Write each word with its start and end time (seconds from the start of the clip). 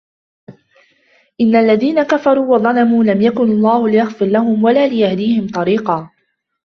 إِنَّ 1.41 1.55
الَّذِينَ 1.55 2.03
كَفَرُوا 2.03 2.55
وَظَلَمُوا 2.57 3.03
لَمْ 3.03 3.21
يَكُنِ 3.21 3.51
اللَّهُ 3.51 3.89
لِيَغْفِرَ 3.89 4.25
لَهُمْ 4.25 4.63
وَلَا 4.63 4.87
لِيَهْدِيَهُمْ 4.87 5.47
طَرِيقًا 5.47 6.09